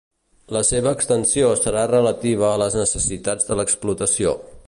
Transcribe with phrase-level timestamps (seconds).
[0.55, 4.35] La seva extensió serà relativa a les necessitats de l'explotació.